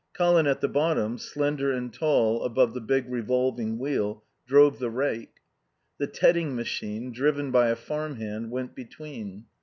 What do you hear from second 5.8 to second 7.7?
The tedding machine, driven by